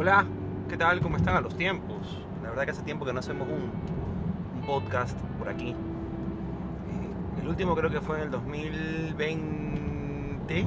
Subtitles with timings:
[0.00, 0.24] Hola,
[0.68, 1.00] ¿qué tal?
[1.00, 2.24] ¿Cómo están a los tiempos?
[2.40, 5.70] La verdad que hace tiempo que no hacemos un, podcast por aquí.
[5.70, 5.74] Eh,
[7.42, 10.66] el último creo que fue en el 2020.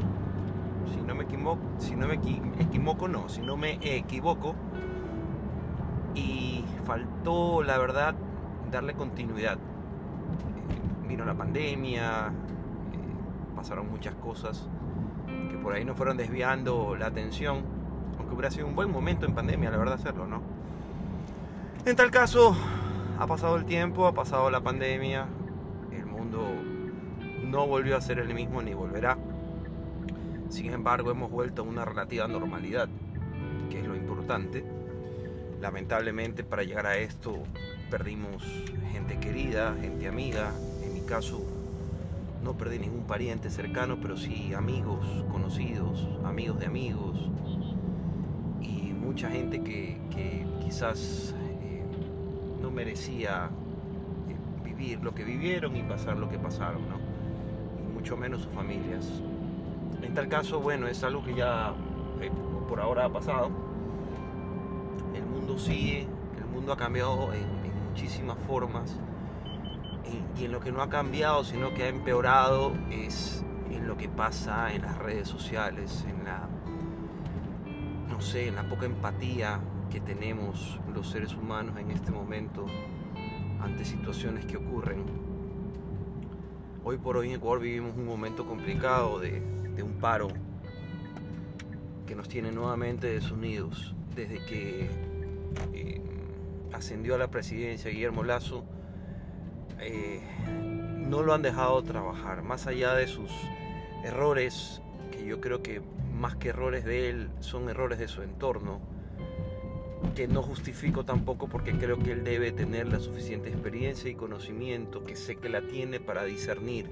[0.85, 4.53] Si no me equivoco, si no me equivoco, no, si no me equivoco.
[6.13, 8.15] Y faltó, la verdad,
[8.69, 9.53] darle continuidad.
[9.53, 12.31] Eh, vino la pandemia, eh,
[13.55, 14.67] pasaron muchas cosas
[15.49, 17.79] que por ahí nos fueron desviando la atención
[18.33, 20.41] hubiera sido un buen momento en pandemia, la verdad, hacerlo, ¿no?
[21.85, 22.55] En tal caso,
[23.19, 25.27] ha pasado el tiempo, ha pasado la pandemia,
[25.91, 26.43] el mundo
[27.43, 29.17] no volvió a ser el mismo ni volverá.
[30.49, 32.89] Sin embargo, hemos vuelto a una relativa normalidad,
[33.69, 34.63] que es lo importante.
[35.59, 37.43] Lamentablemente, para llegar a esto,
[37.89, 38.43] perdimos
[38.91, 40.51] gente querida, gente amiga.
[40.83, 41.41] En mi caso,
[42.43, 47.29] no perdí ningún pariente cercano, pero sí amigos, conocidos, amigos de amigos,
[49.11, 49.97] mucha gente que,
[50.63, 51.83] quizás eh,
[52.61, 53.49] no merecía
[54.29, 56.95] eh, vivir lo que vivieron y pasar lo que pasaron, ¿no?
[57.83, 59.05] Y mucho menos sus familias.
[60.01, 61.73] En tal caso, bueno, es algo que ya
[62.21, 62.31] eh,
[62.69, 63.49] por ahora ha pasado.
[65.13, 68.97] El mundo sigue, el mundo ha cambiado en, en muchísimas formas.
[70.39, 74.07] Y en lo que no ha cambiado, sino que ha empeorado, es en lo que
[74.07, 76.47] pasa en las redes sociales, en la
[78.21, 82.65] sé, en la poca empatía que tenemos los seres humanos en este momento
[83.59, 85.03] ante situaciones que ocurren.
[86.83, 89.41] Hoy por hoy en Ecuador vivimos un momento complicado de,
[89.83, 90.27] un paro
[92.05, 94.87] que nos tiene nuevamente desunidos desde que
[95.73, 96.01] eh,
[96.73, 98.63] ascendió a la presidencia Guillermo Lazo.
[99.79, 103.31] Eh, no lo han dejado trabajar, más allá de sus
[104.03, 105.81] errores, que yo creo que
[106.21, 108.79] más que errores de él, son errores de su entorno,
[110.15, 115.03] que no justifico tampoco porque creo que él debe tener la suficiente experiencia y conocimiento,
[115.03, 116.91] que sé que la tiene para discernir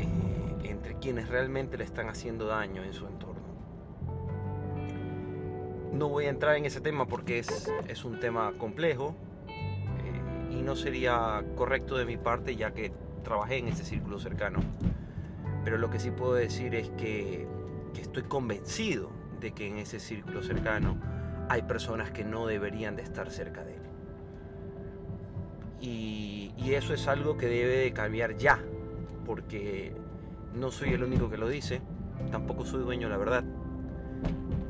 [0.00, 3.38] eh, entre quienes realmente le están haciendo daño en su entorno.
[5.92, 9.14] No voy a entrar en ese tema porque es, es un tema complejo
[9.48, 14.58] eh, y no sería correcto de mi parte ya que trabajé en ese círculo cercano.
[15.64, 17.46] Pero lo que sí puedo decir es que
[18.00, 19.10] estoy convencido
[19.40, 20.98] de que en ese círculo cercano
[21.48, 23.82] hay personas que no deberían de estar cerca de él.
[25.80, 28.58] Y, y eso es algo que debe de cambiar ya,
[29.24, 29.92] porque
[30.54, 31.80] no soy el único que lo dice,
[32.30, 33.44] tampoco soy dueño, la verdad,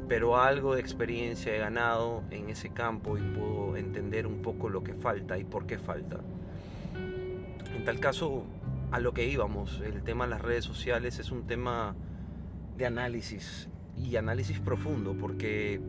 [0.09, 4.83] pero algo de experiencia he ganado en ese campo y puedo entender un poco lo
[4.83, 6.19] que falta y por qué falta.
[7.75, 8.45] En tal caso,
[8.91, 11.95] a lo que íbamos, el tema de las redes sociales es un tema
[12.79, 15.81] de análisis y análisis profundo, porque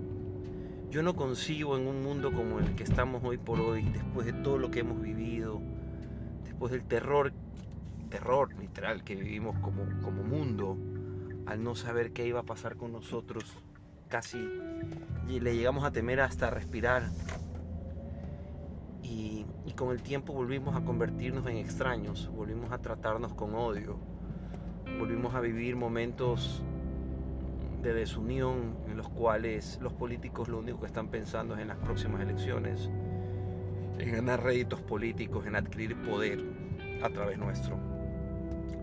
[0.90, 4.34] yo no concibo en un mundo como el que estamos hoy por hoy, después de
[4.34, 5.62] todo lo que hemos vivido,
[6.44, 7.32] después del terror,
[8.10, 10.78] terror literal que vivimos como, como mundo,
[11.46, 13.46] al no saber qué iba a pasar con nosotros,
[14.08, 14.40] casi
[15.28, 17.04] le llegamos a temer hasta respirar.
[19.04, 24.00] Y, y con el tiempo volvimos a convertirnos en extraños, volvimos a tratarnos con odio,
[25.00, 26.64] volvimos a vivir momentos
[27.82, 31.78] de desunión en los cuales los políticos lo único que están pensando es en las
[31.78, 32.90] próximas elecciones,
[33.98, 36.44] en ganar réditos políticos, en adquirir poder
[37.02, 37.78] a través nuestro,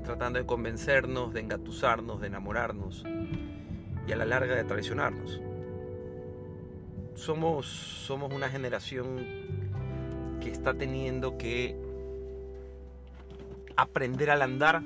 [0.05, 3.05] tratando de convencernos, de engatusarnos, de enamorarnos
[4.07, 5.41] y a la larga de traicionarnos.
[7.15, 9.17] Somos, somos una generación
[10.41, 11.77] que está teniendo que
[13.77, 14.83] aprender al andar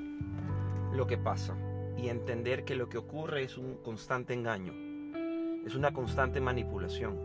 [0.93, 1.55] lo que pasa
[1.97, 4.73] y entender que lo que ocurre es un constante engaño,
[5.65, 7.17] es una constante manipulación.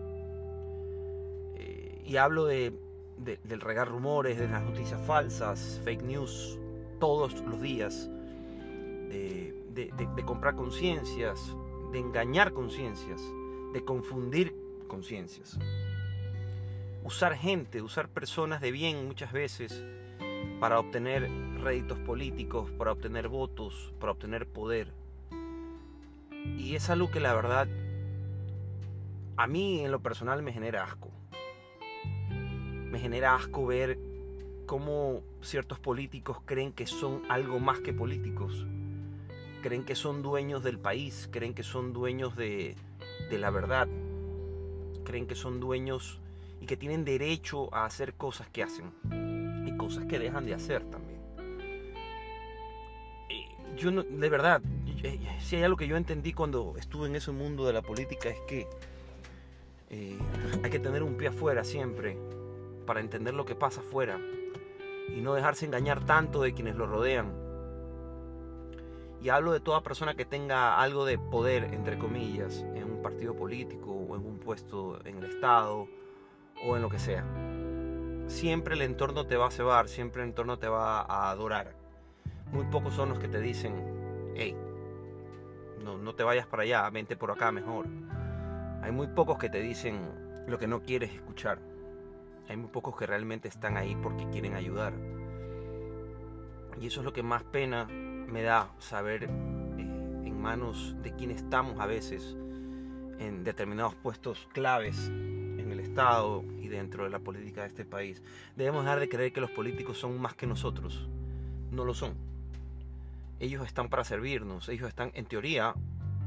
[1.56, 2.72] Eh, y hablo de,
[3.16, 6.59] del regar rumores, de las noticias falsas, fake news,
[6.98, 8.10] todos los días,
[9.09, 11.54] de, de comprar conciencias,
[11.92, 13.22] de engañar conciencias,
[13.72, 14.54] de confundir
[14.89, 15.59] conciencias.
[17.04, 19.84] Usar gente, usar personas de bien muchas veces
[20.60, 21.30] para obtener
[21.60, 24.92] réditos políticos, para obtener votos, para obtener poder.
[26.56, 27.68] Y es algo que la verdad
[29.36, 31.10] a mí en lo personal me genera asco.
[32.30, 33.98] Me genera asco ver
[34.64, 38.66] cómo ciertos políticos creen que son algo más que políticos.
[39.62, 42.76] Creen que son dueños del país, creen que son dueños de,
[43.30, 43.88] de la verdad,
[45.04, 46.20] creen que son dueños
[46.60, 49.46] y que tienen derecho a hacer cosas que hacen
[49.86, 51.21] cosas que dejan de hacer también.
[53.77, 54.62] Yo de verdad,
[55.41, 58.41] si hay algo que yo entendí cuando estuve en ese mundo de la política es
[58.48, 58.66] que
[59.88, 60.18] Eh,
[60.65, 62.18] hay que tener un pie afuera siempre
[62.86, 64.18] para entender lo que pasa afuera
[65.16, 67.32] y no dejarse engañar tanto de quienes lo rodean.
[69.22, 73.36] Y hablo de toda persona que tenga algo de poder, entre comillas, en un partido
[73.36, 75.86] político o en un puesto en el Estado
[76.66, 77.24] o en lo que sea.
[78.27, 81.75] Siempre el entorno te va a cebar, siempre el entorno te va a adorar.
[82.51, 84.57] Muy pocos son los que te dicen, hey,
[85.84, 87.87] no, no te vayas para allá, vente por acá mejor.
[88.83, 91.61] Hay muy pocos que te dicen lo que no quieres escuchar.
[92.49, 94.93] Hay muy pocos que realmente están ahí porque quieren ayudar.
[96.81, 99.28] Y eso es lo que más pena me da saber eh,
[99.78, 102.37] en manos de quienes estamos a veces
[103.19, 105.11] en determinados puestos claves
[106.60, 108.22] Y dentro de la política de este país.
[108.54, 111.09] Debemos dejar de creer que los políticos son más que nosotros.
[111.71, 112.13] No lo son.
[113.41, 115.75] Ellos están para servirnos, ellos están en teoría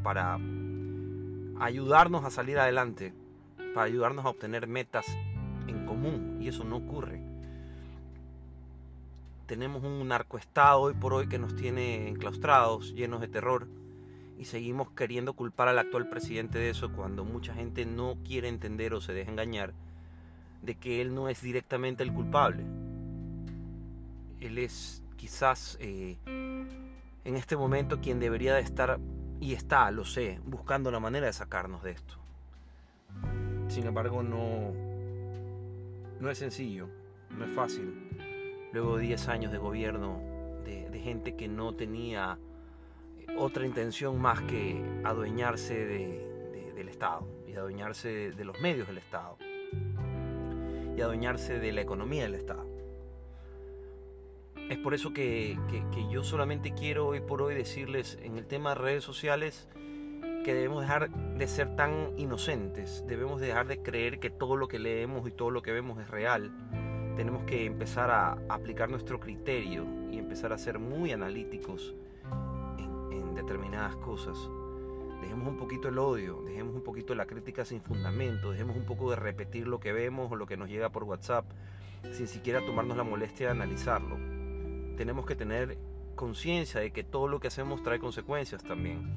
[0.01, 0.39] para
[1.59, 3.13] ayudarnos a salir adelante,
[3.75, 5.05] para ayudarnos a obtener metas
[5.67, 7.21] en común y eso no ocurre.
[9.45, 13.67] Tenemos un narcoestado hoy por hoy que nos tiene enclaustrados, llenos de terror
[14.39, 18.93] y seguimos queriendo culpar al actual presidente de eso cuando mucha gente no quiere entender
[18.93, 19.73] o se deja engañar
[20.61, 22.63] de que él no es directamente el culpable.
[24.39, 28.99] Él es quizás eh, en este momento quien debería de estar
[29.41, 32.15] y está, lo sé, buscando la manera de sacarnos de esto.
[33.67, 34.73] Sin embargo, no,
[36.19, 36.89] no es sencillo,
[37.29, 37.93] no es fácil.
[38.71, 40.21] Luego de 10 años de gobierno
[40.65, 42.37] de, gente que no tenía
[43.37, 45.85] otra intención más que adueñarse
[46.75, 49.37] del Estado y adueñarse de los medios del Estado
[50.95, 52.67] y adueñarse de la economía del Estado.
[54.69, 55.57] Es por eso que,
[55.91, 59.67] que, yo solamente quiero hoy por hoy decirles en el tema de redes sociales
[60.43, 64.77] que debemos dejar de ser tan inocentes, debemos dejar de creer que todo lo que
[64.77, 66.51] leemos y todo lo que vemos es real.
[67.15, 71.95] Tenemos que empezar a aplicar nuestro criterio y empezar a ser muy analíticos
[73.11, 74.49] en, determinadas cosas.
[75.21, 79.09] Dejemos un poquito el odio, dejemos un poquito la crítica sin fundamento, dejemos un poco
[79.09, 81.45] de repetir lo que vemos o lo que nos llega por WhatsApp
[82.13, 84.17] sin siquiera tomarnos la molestia de analizarlo.
[84.95, 85.77] Tenemos que tener
[86.15, 89.15] conciencia de que todo lo que hacemos trae consecuencias también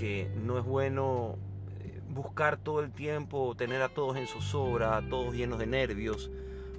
[0.00, 1.36] que no es bueno
[1.80, 6.30] eh, buscar todo el tiempo, tener a todos en zozobra, a todos llenos de nervios,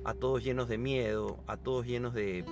[0.04, 2.44] a todos llenos de miedo, a todos llenos de,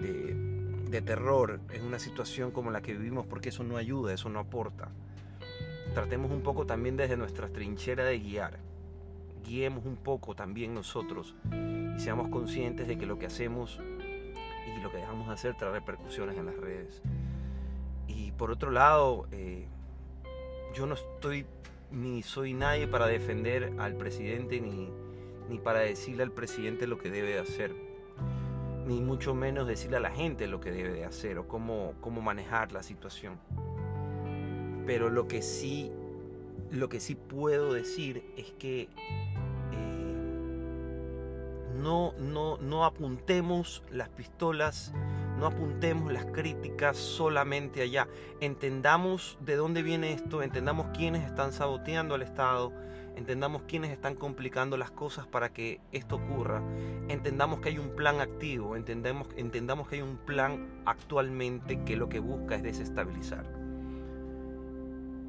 [0.00, 0.55] de,
[1.02, 4.88] terror en una situación como la que vivimos, porque eso no ayuda, eso no aporta.
[5.94, 8.58] Tratemos un poco también desde nuestra trinchera de guiar.
[9.44, 11.36] Guiemos un poco también nosotros
[11.96, 15.72] y seamos conscientes de que lo que hacemos y lo que dejamos de hacer trae
[15.72, 17.02] repercusiones en las redes.
[18.08, 19.66] Y por otro lado, eh,
[20.74, 21.46] yo no estoy
[21.90, 24.90] ni soy nadie para defender al presidente ni,
[25.48, 27.74] ni para decirle al presidente lo que debe de hacer,
[28.86, 32.22] ni mucho menos decirle a la gente lo que debe de hacer o cómo, cómo
[32.22, 33.38] manejar la situación.
[34.86, 35.90] Pero lo que sí,
[36.70, 38.88] lo que sí puedo decir es que
[39.72, 40.06] eh,
[41.74, 44.92] no, no, no apuntemos las pistolas
[45.38, 48.08] no apuntemos las críticas solamente allá.
[48.40, 52.72] Entendamos de dónde viene esto, entendamos quiénes están saboteando al Estado,
[53.16, 56.62] entendamos quiénes están complicando las cosas para que esto ocurra,
[57.08, 62.08] entendamos que hay un plan activo, entendamos, entendamos que hay un plan actualmente que lo
[62.08, 63.44] que busca es desestabilizar.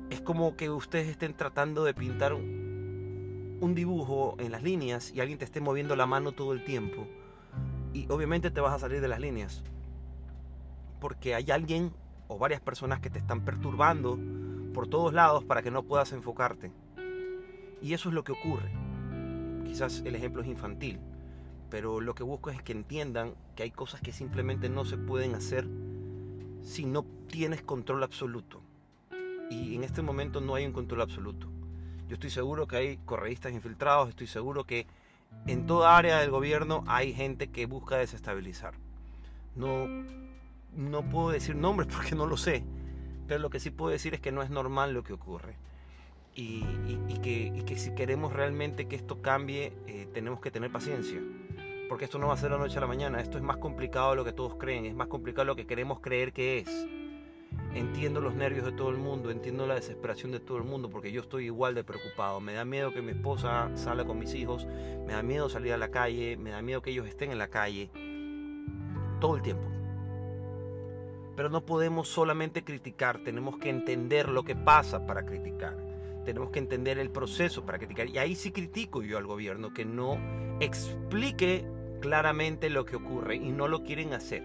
[0.09, 2.65] Es como que ustedes estén tratando de pintar un,
[3.75, 7.05] dibujo en las líneas y alguien te esté moviendo la mano todo el tiempo.
[7.93, 9.63] Y obviamente te vas a salir de las líneas
[10.99, 11.91] porque hay alguien
[12.27, 14.19] o varias personas que te están perturbando
[14.73, 16.71] por todos lados para que no puedas enfocarte.
[17.81, 18.71] Y eso es lo que ocurre.
[19.65, 20.99] Quizás el ejemplo es infantil,
[21.69, 25.35] pero lo que busco es que entiendan que hay cosas que simplemente no se pueden
[25.35, 25.67] hacer
[26.63, 28.61] si no tienes control absoluto.
[29.49, 31.47] Y en este momento no hay un control absoluto.
[32.07, 34.87] Yo estoy seguro que hay correístas infiltrados, estoy seguro que
[35.45, 38.73] en toda área del gobierno hay gente que busca desestabilizar.
[39.55, 39.87] No
[40.77, 42.63] no puedo decir nombres porque no lo sé,
[43.27, 45.57] pero lo que sí puedo decir es que no es normal lo que ocurre.
[46.39, 46.61] Y,
[47.23, 51.19] que, si queremos realmente que esto cambie, eh, tenemos que tener paciencia.
[51.89, 54.11] Porque esto no va a ser la noche a la mañana, esto es más complicado
[54.11, 56.87] de lo que todos creen, es más complicado de lo que queremos creer que es.
[57.73, 61.11] Entiendo los nervios de todo el mundo, entiendo la desesperación de todo el mundo, porque
[61.11, 62.39] yo estoy igual de preocupado.
[62.39, 64.67] Me da miedo que mi esposa salga con mis hijos,
[65.07, 67.47] me da miedo salir a la calle, me da miedo que ellos estén en la
[67.47, 67.89] calle,
[69.19, 69.66] todo el tiempo.
[71.37, 75.77] Pero no podemos solamente criticar, tenemos que entender lo que pasa para criticar.
[76.25, 78.09] tenemos que entender el proceso para criticar.
[78.09, 80.17] Y ahí sí critico yo al gobierno que no
[80.59, 81.65] explique
[82.01, 84.43] claramente lo que ocurre y no lo quieren hacer.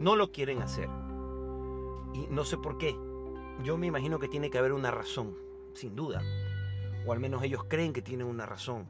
[0.00, 0.88] No lo quieren hacer.
[2.14, 2.96] Y no sé por qué.
[3.62, 5.36] Yo me imagino que tiene que haber una razón,
[5.74, 6.20] sin duda.
[7.06, 8.88] O al menos ellos creen que tienen una razón.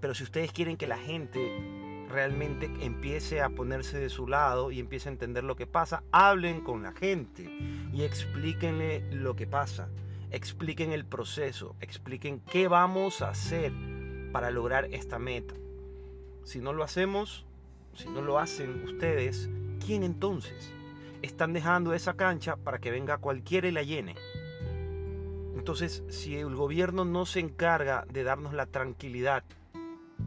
[0.00, 1.79] Pero si ustedes quieren que la gente
[2.10, 6.60] realmente empiece a ponerse de su lado y empiece a entender lo que pasa, hablen
[6.60, 7.44] con la gente
[7.92, 9.88] y explíquenle lo que pasa.
[10.30, 13.72] Expliquen el proceso, expliquen qué vamos a hacer
[14.32, 15.54] para lograr esta meta.
[16.44, 17.46] Si no lo hacemos,
[17.94, 19.48] si no lo hacen ustedes,
[19.84, 20.72] ¿quién entonces?
[21.22, 24.14] Están dejando esa cancha para que venga cualquiera y la llene.
[25.56, 29.44] Entonces, si el gobierno no se encarga de darnos la tranquilidad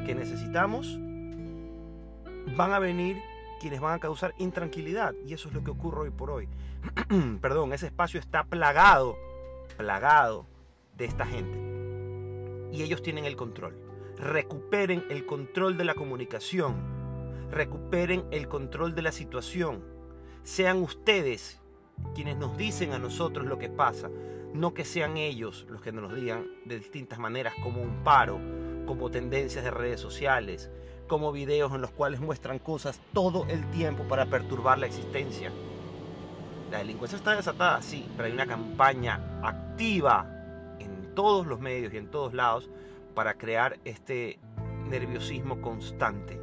[0.06, 1.00] que necesitamos,
[2.56, 3.22] van a venir
[3.60, 5.14] quienes van a causar intranquilidad.
[5.26, 6.48] Y eso es lo que ocurre hoy por hoy.
[7.42, 9.18] Perdón, ese espacio está plagado,
[9.78, 10.46] plagado
[10.98, 11.58] de esta gente.
[12.72, 13.78] Y ellos tienen el control.
[14.18, 16.76] Recuperen el control de la comunicación.
[17.52, 19.84] Recuperen el control de la situación.
[20.44, 21.62] Sean ustedes
[22.16, 24.10] quienes nos dicen a nosotros lo que pasa.
[24.54, 28.40] No que sean ellos los que nos digan de distintas maneras como un paro,
[28.86, 30.70] como tendencias de redes sociales,
[31.14, 35.52] como videos en los cuales muestran cosas todo el tiempo para perturbar la existencia.
[36.72, 40.26] La delincuencia está desatada, sí, pero hay una campaña activa
[40.80, 42.68] en todos los medios y en todos lados
[43.14, 44.40] para crear este
[44.90, 46.42] nerviosismo constante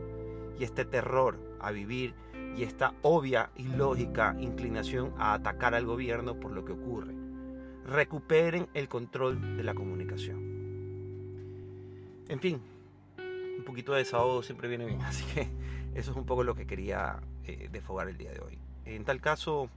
[0.56, 2.14] y este terror a vivir
[2.56, 7.12] y esta obvia y lógica inclinación a atacar al gobierno por lo que ocurre.
[7.86, 10.38] Recuperen el control de la comunicación.
[12.28, 12.60] En fin,
[13.60, 15.48] un poquito de desahogo siempre viene bien, así que
[15.94, 18.58] eso es un poco lo que quería eh, defogar el día de hoy.
[18.84, 19.68] En tal caso,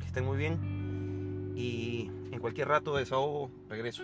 [0.00, 4.02] que estén muy bien y en cualquier rato de desahogo regreso.